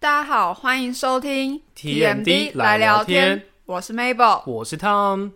[0.00, 5.32] 大家好，欢迎收听 TMD 来聊天，我是 Mabel，我是 Tom。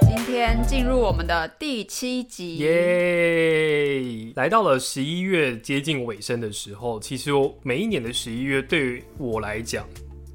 [0.00, 4.32] 今天进入我们的第七集，耶！
[4.34, 9.86] 来到了十一月接近尾声的时候，其实我每一年的十一月对于我来讲，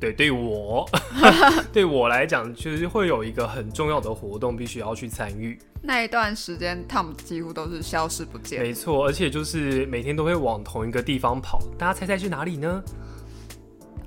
[0.04, 0.86] 对对我
[1.72, 5.58] 对我来讲，就是会有一个很重要的活动必须要去参与。
[5.82, 8.62] 那一段时间，Tom 几乎都是消失不见。
[8.62, 12.84] 没错，而且就是每天都会往同一个地方跑，大家猜猜去哪里呢？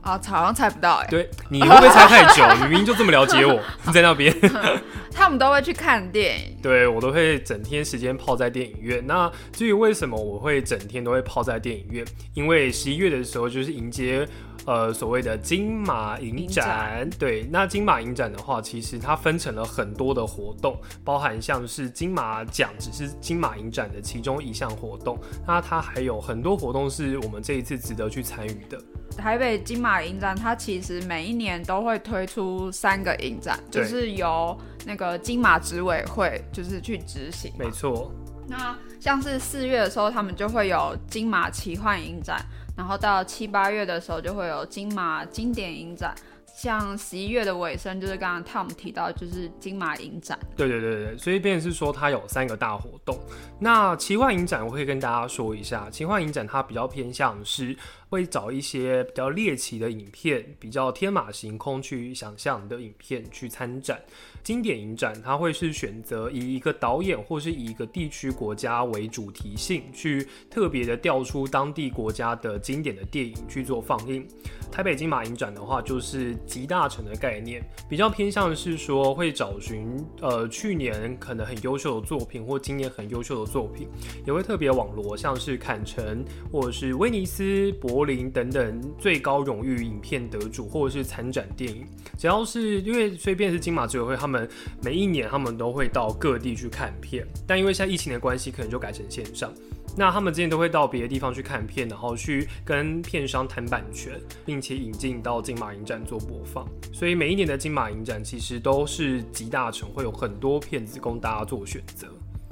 [0.03, 1.06] 啊，好像猜不到哎。
[1.09, 2.45] 对，你会不会猜太久？
[2.61, 3.61] 明明就这么了解我，
[3.92, 4.34] 在那边。
[5.12, 9.05] 他们都会去看电影，对我都会整天时间泡在电影院。
[9.06, 12.05] 那至于为什么我会整天都会泡在电影院？
[12.34, 14.28] 因为十一月的时候就是迎接
[14.66, 17.09] 呃所谓的金马影展。
[17.19, 25.19] 对，那金马影展的话，其实它分成了很多的活动，包含像是金马奖只是金马影展的其中一项活动。
[25.47, 28.78] 那它还有很多活动是我们这一次值得去参与的。
[29.17, 37.50] 台北金马影展，它其实每一年都会推出三个影展，就是由那个金马执委会就是去执行。
[37.59, 38.12] 没错。
[38.48, 42.44] 那像是四月的时候，他们就会有金马奇幻影展，
[42.77, 46.14] 然后到七八月的时候就会有金马经典影展。
[46.55, 50.38] 像十一月的尾声，就是刚刚 Tom 提到，就是金马影展。
[50.56, 53.19] 对对对对，所以便是说它有三个大活动。
[53.59, 57.77] 那奇幻影展，我会跟大家说一下，奇幻影展它比较偏向是。
[58.09, 64.01] 会找一些比较猎奇的影片，比较天马行空去想象的影片去参展。
[64.45, 74.25] 经典影展，它会是选择以一个导演或是以一个地区国家为主题性，去特别的调出当地国家的经典的电影去做放映。
[74.71, 83.89] 台北金马影展的话，就是集大成的概念，比较偏向是说会找寻呃去年可能很优秀的作品，或今年很优秀的作品，
[84.27, 88.06] 也会特别网罗像是坎城或者是威尼斯柏。
[88.06, 91.84] 林等等最高荣誉影片得主，或者是参展电影，
[92.16, 94.48] 只要是因为随便是金马执委会，他们
[94.81, 99.53] 每一年他们都会到各地去看片，但因为现在疫情的关系，可能就改成线上。
[99.97, 106.65] 那他们之前都会到别的地方去看片，然后去跟片商谈版权，并且引进到金马影展做播放。
[106.92, 112.06] 所以每一年的金马影展其实都是集大成，会有很多片子供大家做选择。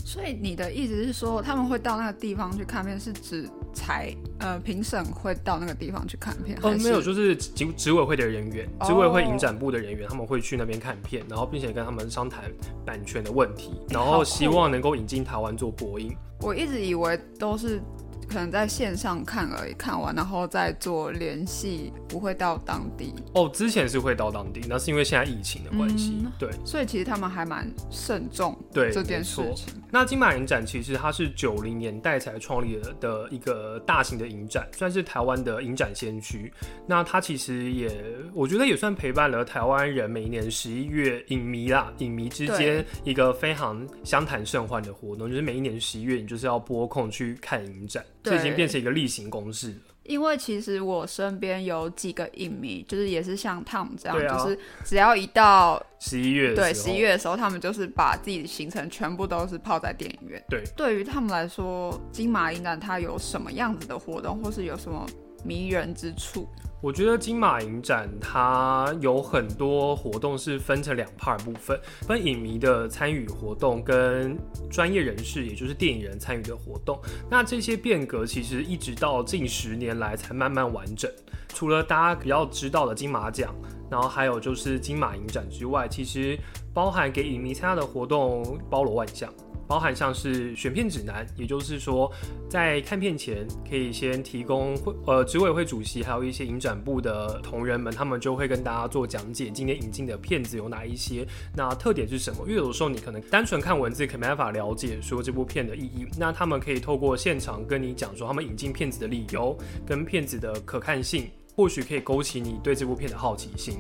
[0.05, 6.59] 所以你的意思是说，他们会到那个地方去看片，是指才呃评审会到那个地方去看片？
[6.63, 12.53] 哦，没有，就是执执委会的人员，执委会影展部的人员，他们会去那边看片，然后并且跟他们商谈
[12.85, 16.15] 版权的问题，然后希望能够引进台湾做播映。
[16.41, 17.81] 我一直以为都是。
[18.29, 23.15] 可能在线上看而已，看完然后再做联系，不会到当地。
[23.35, 26.27] 哦，之前是会到当地，那是因为现在疫情的关系。
[26.39, 29.75] 对，所以其实他们还蛮慎重对这件事情。
[29.91, 36.53] 那金马影展其实它是九零年代才创立的的一个大型的影展，算是台湾的影展先驱。
[36.87, 37.91] 那它其实也，
[38.33, 48.04] 我觉得也算陪伴了台湾人每一年十一月影迷啦，影迷之间一个非常相谈甚欢的活动，就是每一年十一月你就是要拨空去看影展。
[48.23, 49.75] 这已经变成一个例行公事了。
[50.05, 60.45] 因为其实我身边有几个影迷，就是也是像 Tom 这样，就是只要一到十一月，对十一月的时候，他们就是把自己的行程全部都是泡在电影院。
[60.51, 65.07] 对，对于他们来说，金马影展它有什么样子的活动，或是有什么
[65.45, 66.49] 迷人之处？
[66.81, 74.37] 我觉得金马影展它有很多活动是分成两 part 部分，分影迷的参与活动跟
[74.71, 77.01] 专业人士，也就是电影人参与的活动。
[77.31, 81.11] 那这些变革其实一直到近十年来才慢慢完整。
[81.49, 83.55] 除了大家比较知道的金马奖，
[83.91, 86.39] 然后还有就是金马影展之外，其实
[86.75, 89.33] 包含给影迷参加的活动包罗万象。
[89.67, 92.11] 包含像是选片指南，也就是说，
[92.49, 102.41] 在看片前可以先提供会呃执委会主席，还有一些影展部的同仁们，他们就会跟大家做讲解，今天引进的片子有哪一些，那特点是什么？
[102.47, 109.57] 因为有时候你可能单纯看文字，可没办法了解说这部片的意义，那他们可以透过现场跟你讲说他们引进片子的理由
[109.87, 111.31] 跟片子的可看性。
[111.57, 113.77] 或许可以勾起你对这部片的好奇心。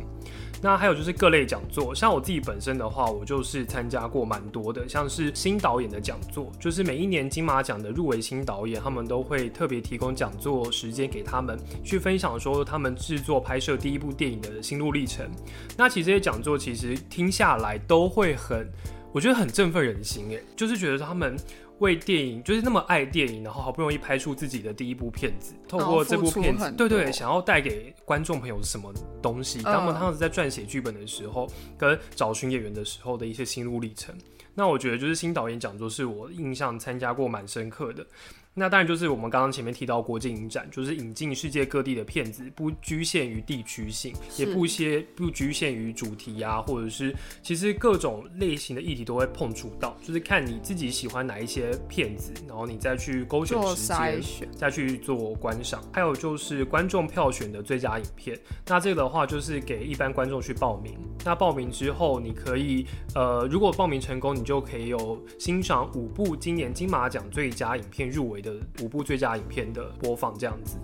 [0.64, 15.30] 那还有就是各类讲座，像我自己本身的话，我就是参加过蛮多的，像是新导演的讲座，就是每一年金马奖的入围新导演，他们都会特别提供讲座时间给他们去分享，说他们制作拍摄第一部电影的心路历程。
[15.76, 18.66] 那其实这些讲座其实听下来都会很，
[19.12, 21.36] 我觉得很振奋人心，诶，就是觉得他们。
[21.84, 28.92] 为电影就是那么爱电影，然后好不容易拍出自己的第一部片子，透过这部片子，对对，想要带给观众朋友什么
[29.22, 29.62] 东西？
[29.62, 31.46] 他们当时在撰写剧本的时候，
[31.78, 34.14] 跟找寻演员的时候的一些心路历程。
[34.54, 38.06] 那我觉得就是新导演讲座是我印象参加过蛮深刻的。
[38.56, 47.12] 那当然就是我们刚刚前面提到国际影展，就是引进世界各地的片子，不局限于地区性，也不些不局限于主题啊，或者是
[47.42, 55.82] 其实各种类型的议题都会碰触到，就是看你自己喜欢哪一些片子，然后你再去勾选时间，再去做观赏。
[55.92, 60.96] 还有就是观众票选的最佳影片，那这个的话就是给一般观众去报名。
[61.24, 62.86] 那报名之后，你可以
[63.16, 68.43] 呃，如果报名成功，你就可以有欣赏五部今年金马奖最佳影片入围。
[68.44, 70.76] 的五部最佳影片的播放这样子，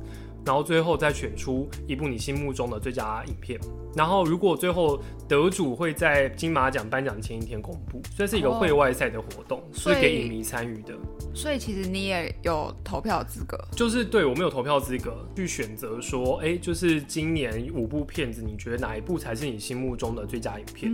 [0.44, 3.58] 然后最后再选出一部你心目中的最佳影片，
[3.94, 10.94] 然后如果最后得主会在金马奖颁奖前一天公布，这是一个会外赛的活动，是给影迷参与的。
[11.32, 20.90] 所以其实你也有投票资格，就是对我们有投票资格去选择说，哎，就是今年五部片子，你觉得哪一部才是你心目中的最佳影片？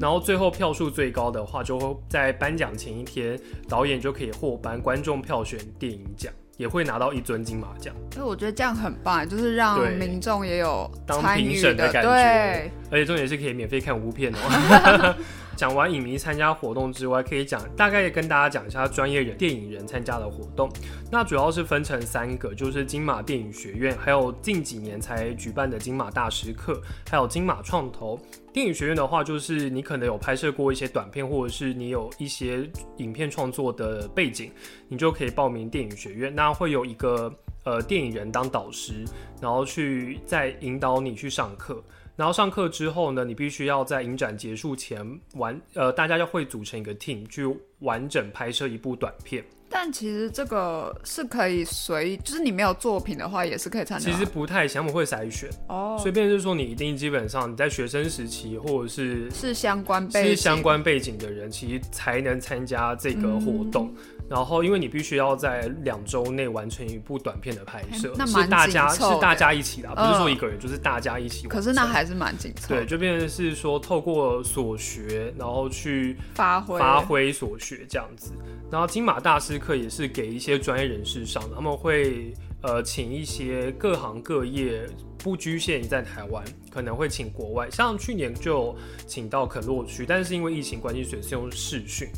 [0.00, 3.38] 然后最后票数最高的话，就会在颁奖前一天，
[3.68, 6.32] 导演就可以获颁观众票选电影奖。
[6.60, 15.16] 也会拿到一尊金马奖，所以我觉得这样很棒，就是让民众也有当评审的感觉，而且重点是可以免费看无片哦。
[15.60, 20.70] 讲完影迷参加活动之外，可以讲大概跟大家讲一下专业人电影人参加的活动。
[21.12, 26.80] 那主要是分成三个，就是金马电影学院，还有近几年才举办的金马大师课，
[27.10, 28.18] 还有金马创投。
[28.54, 32.66] 电影学院的话，就是你可能有拍摄过一些短片，或者是你有一些
[32.96, 34.50] 影片创作的背景，
[34.88, 36.34] 你就可以报名电影学院。
[36.34, 37.30] 那会有一个
[37.64, 39.04] 呃电影人当导师，
[39.42, 41.84] 然后去再引导你去上课。
[42.20, 45.02] 然后上课之后呢，你必须要在影展结束前
[45.36, 49.42] 完，呃，大家要会组成一个 team 去完整拍摄一部短片。
[49.70, 54.04] 但其实这个是可以随，就是你没有作品的话，也是可以参加。
[54.04, 55.96] 其实不太，项目会筛选哦。
[55.98, 63.90] 所以便是说，你一定基本上你在学生时期，或者是是相关背是相关背景的人，其实才能参加这个活动。
[64.30, 71.48] 然后，因为你必须要在两周内完成一部短片的拍摄，是大家是大家一起的，不是说一个人，就是大家一起。
[71.48, 72.72] 可是那还是蛮紧凑。
[72.72, 78.30] 对，就变成是说透过所学，然后去发挥发挥所学这样子。
[78.70, 84.88] 然后金马大师课也是给一些专业人士上，他们会呃请一些各行各业，
[85.18, 88.76] 不局限于在台湾，可能会请国外，像去年就
[89.08, 92.08] 请到肯洛区，但是因为疫情关系，所以是用视讯。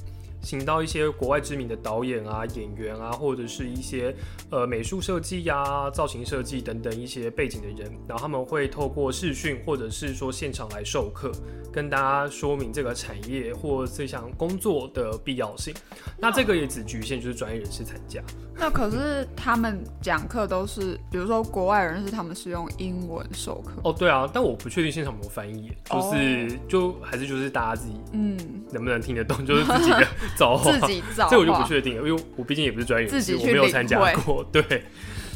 [0.43, 4.15] 请到一些国外知名的导演啊、演员啊，或者是一些
[4.51, 11.31] 呃美术设计呀、造型设计等等一些背景的人，然后他们会透过视讯或者是说现场来授课，
[11.73, 15.73] 跟大家说明这个产业或这项工作的必要性。
[16.19, 18.21] 那这个也只局限就是专业人士参加。
[18.55, 23.73] 那可是他们讲课都是，比如说国外人士，他们是用英文授课。
[23.85, 28.37] 哦，对啊，但我不确定现场有没有翻译，就是就还是就是大家自己嗯
[28.71, 30.07] 能不能听得懂，就是自己的。
[30.37, 34.45] 造自己造，这我就不确定，因为我毕竟也不是专业人士，我没有参加过。
[34.53, 34.63] 对，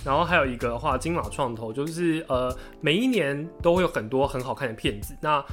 [0.05, 5.17] 然后还有一个的话，金马创投就是呃，每一年都会有很多很好看的片子。
[5.21, 5.45] 那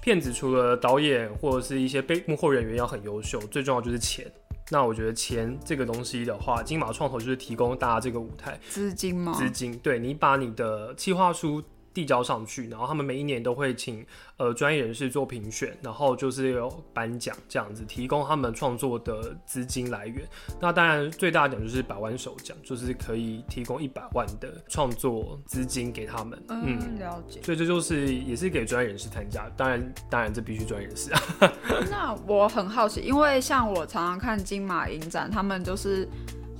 [0.00, 4.26] 片子除了导演或者是一些背幕后人员要很优秀，最重要就是钱。
[4.70, 9.32] 那我觉得钱这个东西的话，金马创投就是提供大家这个舞台资金吗？
[9.34, 11.62] 资金，对你把你的计划书。
[11.94, 14.04] 递交上去，然后他们每一年都会请
[14.36, 20.26] 呃专业人士做评选，然后就是有颁奖这样子，提供他们创作的资金来源。
[20.60, 26.42] 那当然最大奖就是百万首奖，就是可以提供一百万的创作资金给他们。
[26.48, 27.40] 嗯，了解。
[27.42, 31.20] 所以这就是也是给专业人士参加，当然当然这必须专业人士啊。
[31.90, 36.08] 那我很好奇，因为像我常常看金马影展，他们就是。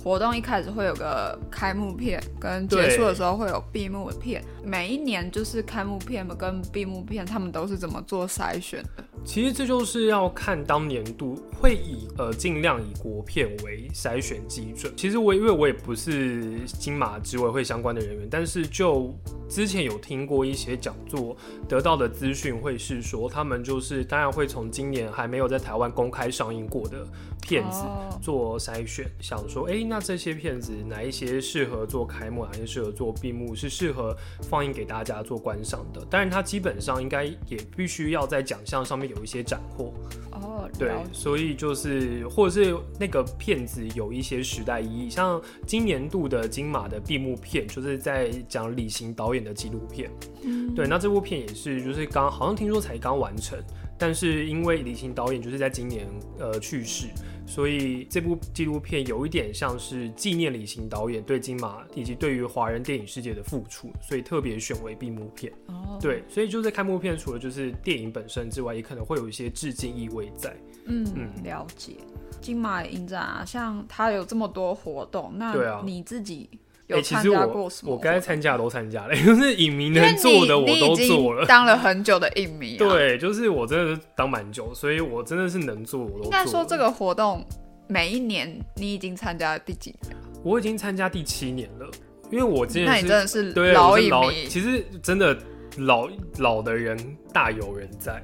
[0.03, 4.43] 活动一开始会有个开幕片，跟结束的时候会有闭幕片。
[4.61, 9.03] 每一年就是开幕片跟闭幕片，他们都是怎么做筛选的？
[9.25, 14.93] 其实这就是要看当年度会以呃尽量以国片为筛选基准。
[14.97, 19.13] 其实我因为我也不是金马执委会相关的人员，但是就
[19.47, 21.35] 之前有听过一些讲座
[21.67, 27.07] 得到的资讯，会是说他们就是当然会从今年还没有在台湾公开上映过的
[27.41, 27.85] 片子
[28.21, 36.05] 做筛选，想说哎那这些片子哪一些适合做开幕，哪些适合做闭幕，是适合放映给大家做观赏的。
[36.09, 39.23] 当然它基本上应该也必须要在奖项上面有。
[39.23, 39.93] 一些斩获
[40.31, 50.11] 哦，对，所以就是或者是那个片子有一些时代意义，像今年度的金马的闭幕片，就是在讲李行导演的纪录片，
[50.43, 53.57] 嗯，对，那这部片也是就是刚好像听说才刚完成，
[53.97, 56.07] 但是因为李行导演就是在今年
[56.39, 57.07] 呃去世，
[57.45, 65.53] 所以这部纪录片有一点像是纪念李行导演对金马以及对于华人电影世界的付出，所以特别选为闭幕片。
[65.67, 70.55] 哦，对，所以就是开幕片除了就是电影本身之外，也可能会有一些致敬意味在。
[70.85, 71.93] 嗯嗯了解。
[72.41, 76.57] 金马影展啊，像它有这么多活动，那你自己哎、
[76.95, 77.93] 有其实参加我过什么活动？
[77.93, 81.45] 我该参加的都参加了， 就是影迷能做的我都做了。
[81.45, 87.45] 当了很久的影迷、啊，，对，就是我真的是当蛮久，所以我真的是能做我都做该说这个活动
[87.87, 90.15] 每一年你已经参加了第几年？
[90.43, 91.89] 我已经参加第七年了，
[92.31, 95.37] 因为我之那前是你真的是老影老，迷，其实真的
[95.77, 96.97] 老老的人
[97.31, 98.21] 大有人在，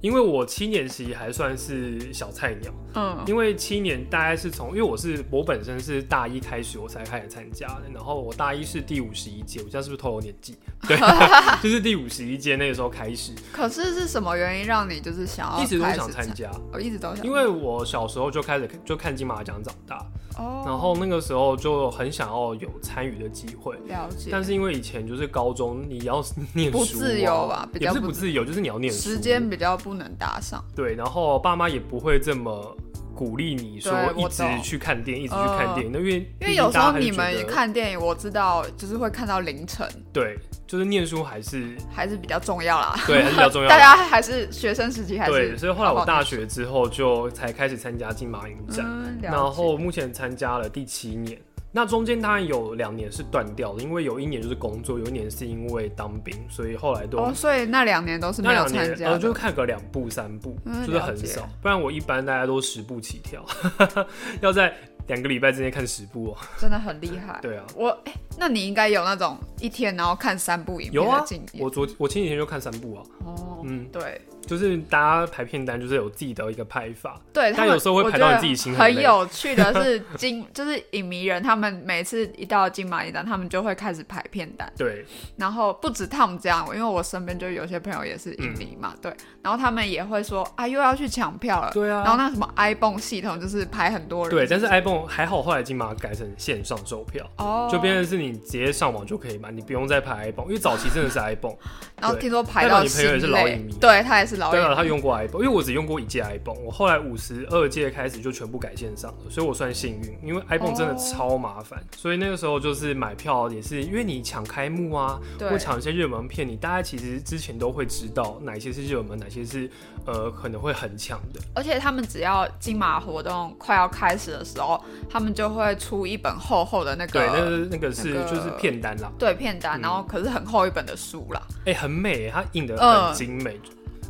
[0.00, 10.56] 因为我七年级还算是小菜鸟，嗯，因为七年大概是从，因为我是我本身是大一开始我才开始参加的，然后我大一是第五十一届，我这样是不是透露年纪？
[10.86, 10.96] 对，
[11.62, 20.06] 就是第五十一届那个时候开始，可是是什么原因让你就是想要一直都想参加，我一直都想，因为我小时候就开始就看金马奖长大，
[20.36, 23.76] 哦，然后那个时候就很想要有参与的机会。
[23.86, 32.76] 了解，但是因为以前就是高中，你要念书、啊、不自由吧比也较不不是不自由，就是你要念书，时间比较不能搭上，对，然后爸妈也不会这么
[33.16, 42.94] 鼓励你说一直去看电影，一直去看电影，那因为因为有时候你们看电影，我知道就是会看到凌晨，对，就是念书还是还是比较重要啦。
[43.06, 43.68] 对还是比较重要。
[43.70, 51.40] 大家还是学生时期还是对，所以后来我大学之后就才开始参加金马影展，嗯，然后目前参加了第七年。
[51.76, 61.46] 那中间当然有两年是断掉的，因为有一年就是工作，有一年是因为当兵，所以后来都哦，所以那两年都是那没有两年呃，参加的，就看个两部三部，嗯就是很少。
[61.60, 63.44] 不然我一般大家都十部起跳，
[64.40, 64.74] 要在
[65.08, 66.36] 两个礼拜之内看十部哦。
[66.58, 67.38] 真的很厉害。
[67.42, 71.64] 对啊，我哎、那你应该有那种一天然后看三部影有啊片的经，验。
[71.64, 74.20] 我昨我前几天就看三部啊，哦，嗯，对。
[74.46, 85.04] 就是大家排片单就是有自己的一个排法，对，他有时候会排到你自己心很有趣的是 金，就是影迷人，他们每次一到金马影展，他们就会开始排片单，对，
[85.36, 92.04] 然后不止他们这样，因为我身边就有些朋友也是影迷嘛，对，然后他们也会说啊，又要去抢票了，对啊。
[92.04, 97.28] 然后那什么 iPhone 系统就是排很多人，对，但是？iPhone 还好，后来金马改成线上售票。
[97.38, 101.56] 哦，就变成是你直接上网就可以买，你不用再排 iPhone，因为早期真的是 iPhone，
[102.00, 110.96] 然后对听说排到你朋友也是老影迷，对他也是老对啊，影迷，他用过 iPhone，因为我只用过一届 iPhone，我后来五十二届开始就全部改线上了，所以我算幸运，因为 iPhone 真的哦。
[110.96, 115.48] 超麻烦，所以那个时候就是买票也是因为你抢开幕啊，对。
[115.48, 119.70] 或抢一些热门片，你大家其实之前都会知道哪些是热门，哪些是
[120.04, 131.42] 呃可能会很抢的，而且他们只要金马活动快要开始的时候，他们就会出一本厚厚的那个对，那个那个是那个就是片单啦，对片单，嗯然后可是很厚一本的书啦。
[131.64, 133.60] 哎、很美，它印的嗯很精美，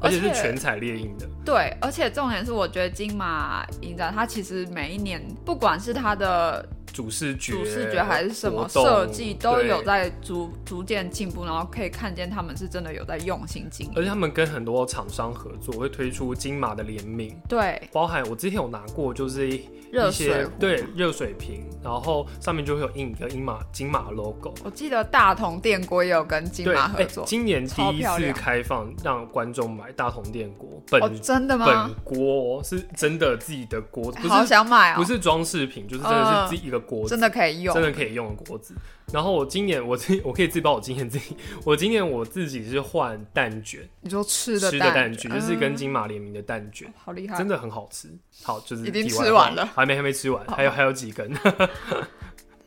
[0.00, 1.26] 而且是全彩列印的。
[1.44, 13.92] 对，而且重点是，我觉得金马影展它其实每一年，不管是它的主视觉、主视觉还是什么设计，都有在逐逐渐进步，然后可以看见他们是真的有在用心经营。
[13.94, 24.54] 而且他们跟很多厂商合作，会推出金马的联名，对，包含我之前有拿过，就是一热水对热水瓶，然后上面就会有印一个金马金马 logo。
[24.64, 27.26] 我记得大同电锅也有跟金马合作。
[27.26, 31.94] 今年第一次开放让观众买大同电锅，本、哦，真的吗本？
[32.16, 37.10] 锅、哦、是真的自己的锅，不好是想买哦，不是装饰品，就是真的嗯是自己一个锅子。
[37.10, 38.74] 真的可以用，真的可以用的锅子。
[39.12, 48.08] 然后我今年我自我可以自己把我今年自己，我今年我自己是换蛋卷，你说吃的吃的蛋卷，卷，就是跟嗯金马联名的蛋卷，好厉害，真的很好吃。
[48.42, 51.32] 好，就是已经吃完了还没还没吃完，还有还有几根。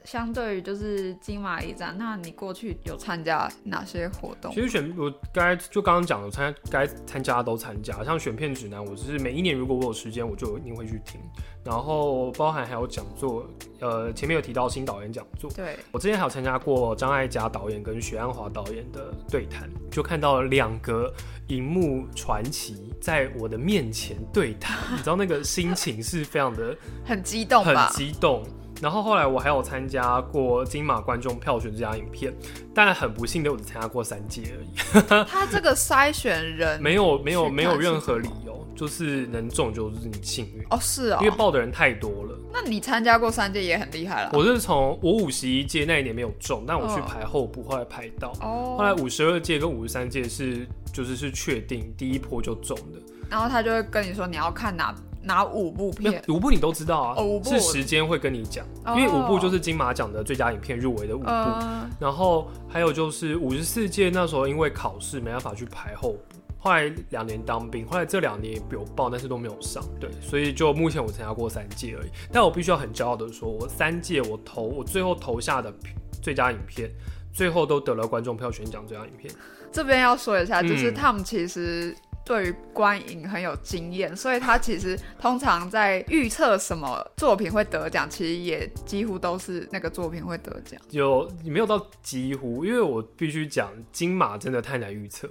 [0.09, 4.59] 相对于就是金马一站，那你过去有参加哪些活动其？
[4.59, 11.21] 实选我该就刚刚讲的，参该参加的都参加，像选片指南，我是每一年如果我有时间，我就一定会去听。
[11.63, 13.45] 然后包含还有讲座，
[13.81, 21.13] 呃，前面有提到新导演讲座，对，我之前还有参加过张艾嘉导演跟许鞍华导演的对谈，就看到两个
[21.49, 26.75] 荧幕传奇在我的面前对谈，你知道那个心情是非常的
[27.05, 27.91] 很激动很吧？
[27.93, 28.43] 激动。
[28.81, 32.33] 然后后来我还有参加过金马观众票选这家影片，
[32.73, 42.37] 但很不幸的我只参加过三届而已， 他这个筛选人没有没有没有任何理由，就是能中就是你幸运，哦，是哦因为，报的人太多了。
[42.51, 44.31] 那你参加过三届也很厉害了。
[44.33, 48.31] 我是从我五十一届那一年没有中，但我去嗯排候补，后来排到。
[48.41, 69.83] 哦，后来五十二届跟五十三届是就是是确定第一波就中的，然后他就会跟你说你要看哪哪五部片，五部你都知道啊，哦五部是时间会跟你讲，哦因为五部就是金马奖的最佳影片入围的五部，呃，然后还有就是五十四届那时候因为考试没办法去排后补，后来两年当兵，后来这两年也有报，但是都没有上。
[69.99, 72.09] 对，所以就目前我参加过三届而已。
[72.31, 75.73] 但我必须要很骄傲的说，我三届我投我最后投下的
[76.21, 76.89] 最佳影片，
[77.31, 79.33] 最后都得了观众票选奖最佳影片。
[79.71, 81.95] 这边要说一下，就是嗯他们其实
[82.29, 90.79] 对于观影很有经验，所以他其实通常在预测什么作品会得奖，其实也几乎都是那个作品会得奖。
[90.91, 95.27] 有没有到几乎，因为我必须讲金马真的太难预测，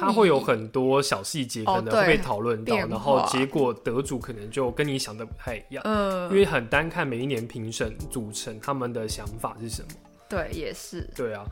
[0.00, 5.84] 它会有很多小细节哦可能会被对讨论到，变然后化结果得主可能就跟你想的不太一样。
[5.86, 9.88] 嗯，因为很单看每一年评审组成他们的想法是什么。
[10.28, 11.44] 对也是对啊，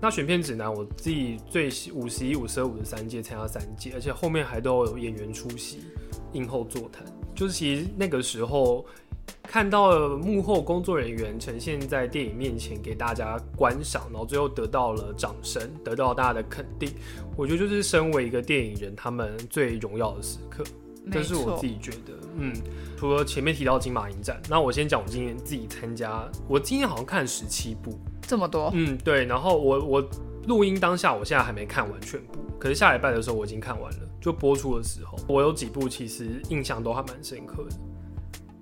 [0.00, 5.84] 那选片指南我自己最五十一、五十二、五十三届参加三届，而且后面还都有演员出席、
[6.32, 7.04] 映后座谈。
[7.34, 8.84] 就是其实那个时候
[9.42, 16.90] 看到了幕后工作人员呈现在电影面前给大家观赏，然后最后得到了掌声，得到大家的肯定。
[17.36, 20.64] 我觉得就是身为一个电影人，他们最荣耀的时刻。
[21.12, 21.66] 这是我自。
[21.68, 22.52] 己觉得，嗯，
[22.96, 30.10] 除了前面提到金马影展，那我先讲我今年自己参加，我今年好像看十七部，这么多，嗯，对，然后我我
[30.46, 37.76] 录音当下，我现在还没看完全部，可是下礼拜的时候我已经看完了，就播出的时候，我有几部其实印象都还蛮深刻的。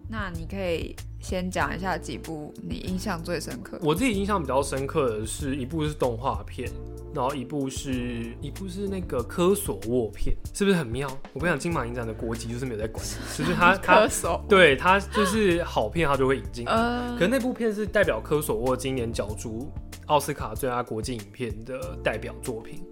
[0.06, 3.78] 那你可以先讲一下几部你印象最深刻。
[3.82, 6.70] 我自己印象比较深刻的是一部是动画片，
[7.14, 11.08] 然后一部是一部是那个科索沃片，是不是很妙？
[11.32, 14.08] 我跟你讲，金马影展的国籍就是没有在管你， 就是他他
[14.48, 16.66] 对他就是好片，他就会引进。
[16.66, 19.70] 呃可，是那部片是代表科索沃今年角逐
[20.06, 22.82] 奥斯卡最佳国际影片的代表作品。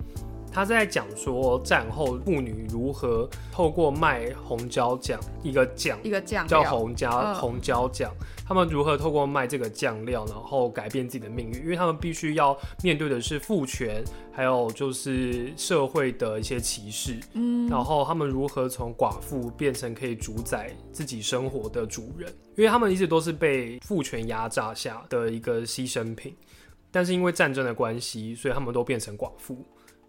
[0.52, 8.12] 他在讲说战后妇女如何透过卖红椒酱，一个酱一个酱叫料，红椒、嗯红椒酱，
[8.47, 11.62] 他们如何透过卖这个酱料，然后改变自己的命运？
[11.62, 17.18] 因为他们必须要面对的是父权，还有就是社会的一些歧视。
[17.32, 22.30] 嗯，然后他们如何从寡妇变成可以主宰自己生活的主人？
[22.56, 26.37] 因为他们一直都是被父权压榨下的一个牺牲品，
[26.90, 29.56] 但是因为战争的关系，所以他们都变成寡妇。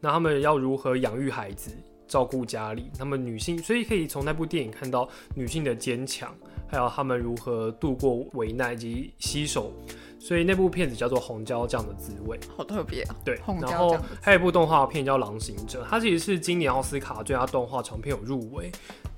[0.04, 1.72] 那他们要如何养育孩子、
[2.10, 2.92] 照顾家里？
[3.00, 6.36] 他们女性，所以可以从那部电影看到女性的坚强，
[6.68, 9.72] 还有他们如何度过危难以及携手。
[10.20, 12.38] 所以那部片子叫做《红椒酱的滋味》。
[12.58, 13.16] 好特别啊。
[13.24, 18.70] 对红，椒然后还有一部动画片叫《狼行者》，它其实是今年奥斯卡最佳动画长片有入围。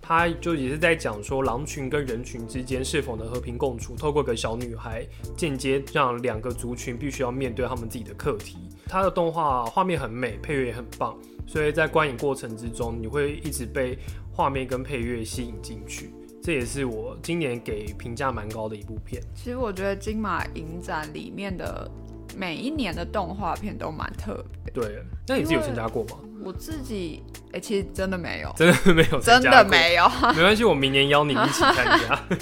[0.08, 5.04] 它就也是在讲说狼群跟人群之间是否能和平共处，透过个小女孩
[5.36, 8.58] 间接让两个族群必须要面对他们自己的课题。
[8.86, 13.98] 它的动画画面很美，配乐也很棒，所以在观影过程之中，你会一直被
[14.32, 16.13] 画面跟配乐吸引进去。
[16.44, 19.20] 这也是我今年给评价蛮高的一部片。
[19.34, 21.89] 其实我觉得金马影展里面的
[22.36, 24.74] 每一年的动画片都蛮特别。
[24.74, 26.17] 对，那你自己有参加过吗？
[26.43, 30.08] 我自己，哎、其实真的没有，真的没有参真的没有。
[30.36, 32.21] 没关系，我明年邀你一起参加。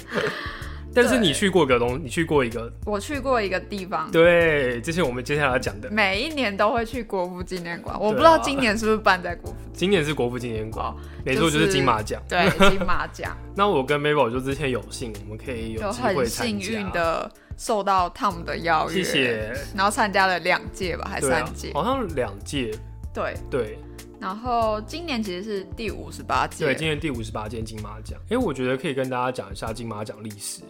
[0.96, 5.90] 但是你去过个东，你去过一个，我去过一个地方，对，这是我们接下来要讲的。
[5.90, 8.00] 每一年都会去国父纪念馆。
[8.00, 9.56] 我不知道今年是不是办在国父。
[9.72, 12.22] 今年是国父纪念馆，哦没错，就是金马奖。
[12.28, 16.64] 对，金马奖 那我跟 Mabel 就之前有幸，我们可以有就机会很参加。
[16.64, 19.52] 幸运的受到 Tom 的邀约，谢谢。
[19.74, 22.76] 然后参加了两届吧，还对啊三届，，好像两届。
[23.12, 23.34] 对。
[23.50, 23.78] 对
[24.20, 28.18] 然后今年其实是第五十八届，对，今年第五十八届金马奖。
[28.30, 30.62] 哎，我觉得可以跟大家讲一下金马奖历史。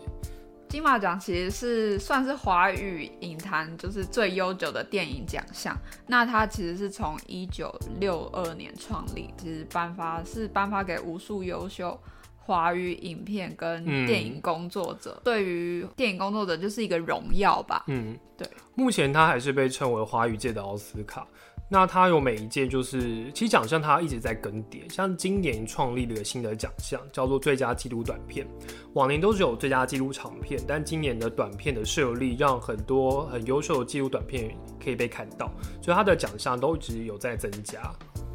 [0.69, 5.77] 金马奖其实是算是华语影坛就是最悠久的电影奖项。
[6.05, 11.97] 那它其实是从一九六二年创立，其实颁发是颁发给无数优秀
[12.45, 15.21] 华语影片跟嗯电影工作者。
[15.25, 17.85] 对于电影工作者就是一个荣耀吧。
[17.89, 18.47] 嗯，对。
[18.75, 21.27] 目前它还是被称为华语界的奥斯卡。
[21.67, 28.47] 那它有每一届就是，其实奖项它一直在更迭，像今年创立了一个新的奖项，叫做最佳纪录短片。
[28.93, 37.91] 往年都是有最佳纪录长片，但今年的短片的设立，让很多很优秀的纪录短片可以被看到，所以它的奖项都一直有在增加。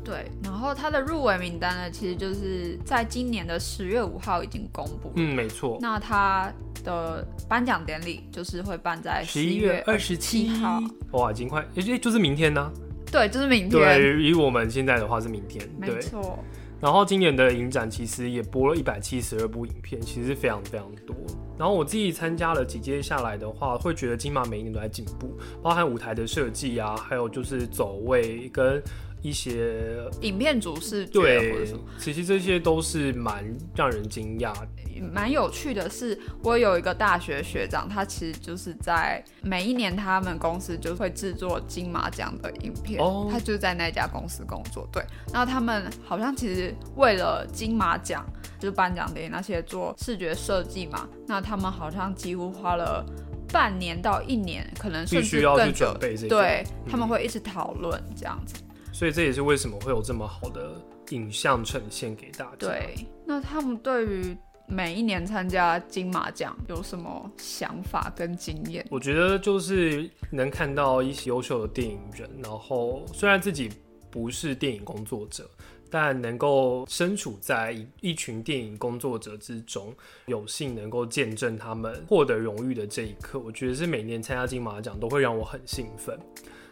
[0.10, 5.12] 对，然后它的入围名单呢，其实就是在今年的十月五号已经公布。
[5.16, 5.78] 嗯，没错。
[5.80, 6.52] 那它
[6.84, 12.72] 的颁奖典礼就是会办在十一月二十七号，哇，已经快，诶、就是明天呢、
[13.12, 15.64] 对，就是明天，对，以我们现在的话是明天。
[15.80, 16.40] 对没，错。
[16.82, 21.16] 然后今年的影展其实也播了一百七十二部影片，其实非常非常多。
[21.58, 28.82] 然后我自己参加了几届下来的话，会觉得金马每一年都在进步，包含舞台的设计啊，还有就是走位跟
[29.22, 33.44] 一些影片主视觉或者对什么。，其实这些都是蛮
[33.76, 34.68] 让人惊讶的。
[35.14, 44.86] 蛮有趣的是，我有一个大学学长，他其实就是在每一年他们公司就会制作金马奖的影片，哦他就在那家公司工作。
[44.92, 45.02] 对，
[45.32, 48.26] 然后他们好像其实为了金马奖，
[48.60, 53.06] 就是颁奖典礼那些做视觉设计嘛，那他们好像几乎花了
[53.54, 56.00] 半年到一年，可能甚至更久准。
[56.00, 58.56] 备这个，对，他们嗯会一直讨论这样子。
[59.00, 60.74] 所以这也是为什么会有这么好的
[61.12, 62.94] 影像呈现给大家。，对，
[63.26, 68.86] 那他们对于每一年参加金马奖有什么想法跟经验？
[68.92, 73.72] 我觉得就是能看到一些优秀的电影人，然后虽然自己
[74.12, 75.50] 不是电影工作者，
[75.90, 86.20] 但能够身处在一一群电影工作者之中，有幸能够见证他们获得荣誉的这一刻，我觉得是每年参加金马奖都会让我很兴奋。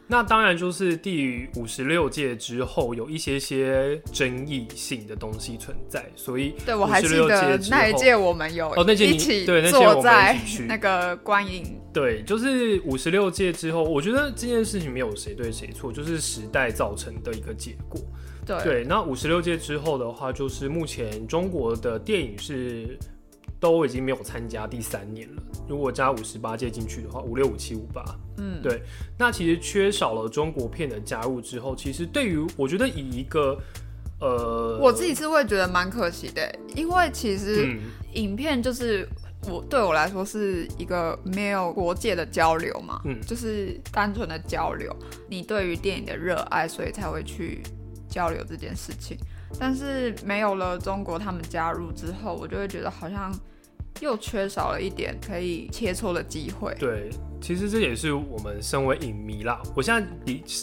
[0.08, 10.64] 那当然就是第五十六届之后有一些些争议性的东西存在，所以对，我还记56得那一届我们有哦那届一起对那届我们坐在一起去。
[10.64, 18.00] 那个观影，对，就是五十六届之后，我觉得这件事情没有谁对谁错，就是时代造成的一个结果。
[18.46, 18.64] 对。
[18.64, 22.98] 对，那五十六届之后的话，就是目前中国的电影是
[23.60, 25.42] 都已经没有参加第三年了。
[25.68, 28.04] 如果加五十八届进去的话，五六五七五八，
[28.38, 28.82] 嗯，对
[29.18, 33.60] 那其实缺少了中国片的加入之后，其实对于我觉得以一个
[34.20, 37.80] 呃，我自己是会觉得蛮可惜的，因为其实嗯
[38.14, 39.08] 影片就是
[39.50, 44.96] 我对我来说是一个没有国界的交流嘛，嗯就是单纯的交流，
[45.28, 47.62] 你对于电影的热爱，所以才会去
[48.10, 49.18] 交流这件事情。
[49.60, 53.34] 但是没有了中国他们加入之后，我就会觉得好像
[54.02, 56.76] 又缺少了一点可以切磋的机会。
[56.80, 57.10] 对，
[57.42, 59.62] 其实这也是我们身为影迷啦。
[59.76, 60.08] 我现在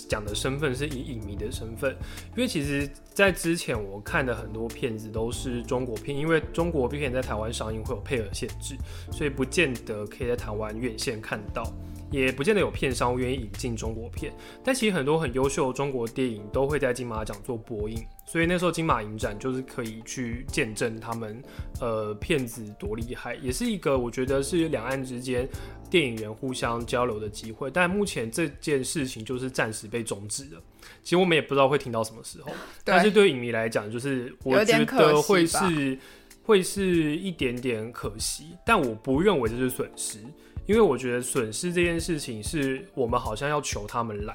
[0.08, 1.96] 讲的身份是以影迷的身份，
[2.36, 8.76] 因为其实，在之前我看的很多片子都是中国片，因为中国片在台湾上映会有配额限制，
[9.10, 11.64] 所以不见得可以在台湾院线看到。
[12.10, 21.42] 也不见得有片商愿意引进中国片，但其实很多很优秀的中国电影都会在金马奖做播映，所以那时候金马影展就是可以去见证他们
[21.80, 25.48] 呃片子多厉害，也是一个我觉得是两岸之间
[25.90, 27.70] 电影人互相交流的机会。
[27.70, 30.62] 但目前这件事情就是暂时被终止了，
[31.02, 32.52] 其实我们也不知道会停到什么时候。
[32.84, 35.98] 但是对影迷来讲，就是我觉得会是
[36.44, 40.18] 会是一点点可惜，但我不认为这是损失。
[40.66, 44.34] 因为我觉得损失这件事情是我们好像要求他们来，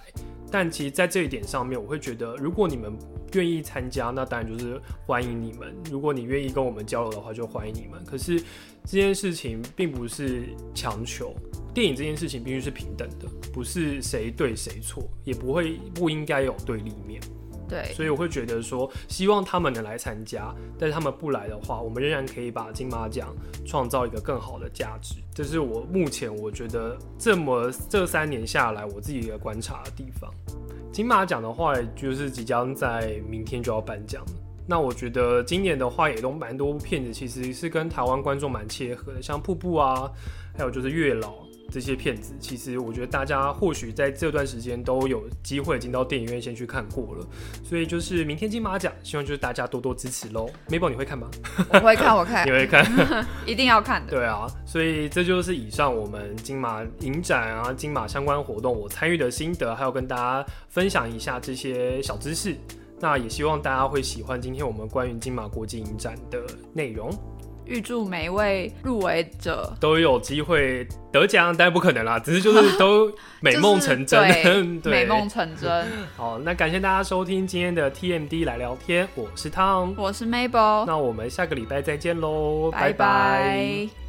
[0.51, 2.93] 但其实，在这一点上面，我会觉得，如果你们
[3.33, 8.03] 愿意参加，那当然就是欢迎你们；如果你愿意跟我们交流的话，就欢迎你们。
[8.05, 8.39] 可是
[8.85, 10.43] 这件事情并不是
[10.75, 11.33] 强求，
[11.73, 17.19] 电影这件事情必须是平等的，不是谁对谁错，也不会不应该有对立面。
[17.69, 23.33] 对，所以我会觉得说，希望他们能来参加，但是他们不来的话，我们仍然可以把金马奖
[23.65, 25.15] 创造一个更好的价值。
[25.33, 30.29] 这是我目前我觉得这么这三年下来我自己的观察的地方。
[30.91, 34.31] 金马奖的话，就是即将在明天就要颁奖了。
[34.67, 40.11] 那我觉得今年的话，也都蛮多片子其实是跟台湾观众蛮切合的，像《瀑布》啊，
[40.57, 41.29] 还有就是《月老》
[41.71, 47.27] 这些片子，其实我觉得大家或许在这段时间都有机会进到电影院先去看过了。
[47.63, 50.49] 所以就是明天金马奖，希望就是大家多多支持喽。
[50.67, 51.29] Mabel 你会看吗？
[51.73, 52.85] 我会看，我看你，会看？
[53.45, 54.11] 一定要看的。
[54.15, 62.55] 对啊，所以这就是以上我们金马影展啊、金马相关活动我参与的心得，还有跟大家分享一下这些小知识。
[63.01, 66.41] 那也希望大家会喜欢今天我们关于金马国际影展的
[66.73, 67.09] 内容，
[67.69, 75.87] 预祝每一位入围者都有机会得奖，但不可能啦，只是就是都 美梦成真，就是对 美梦成真。
[76.17, 82.91] 好，那感谢大家收听今天的 TMD 来聊天，我是汤，我是 Mabel，那我们下个礼拜再见喽，拜。
[82.91, 84.08] 拜拜